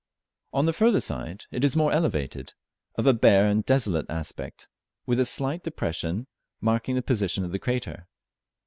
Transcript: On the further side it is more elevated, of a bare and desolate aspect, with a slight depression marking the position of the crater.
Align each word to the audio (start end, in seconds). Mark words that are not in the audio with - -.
On 0.51 0.65
the 0.65 0.73
further 0.73 0.99
side 0.99 1.45
it 1.51 1.63
is 1.63 1.75
more 1.75 1.91
elevated, 1.91 2.55
of 2.95 3.05
a 3.05 3.13
bare 3.13 3.45
and 3.47 3.63
desolate 3.63 4.07
aspect, 4.09 4.67
with 5.05 5.19
a 5.19 5.25
slight 5.25 5.61
depression 5.63 6.25
marking 6.59 6.95
the 6.95 7.03
position 7.03 7.45
of 7.45 7.51
the 7.51 7.59
crater. 7.59 8.07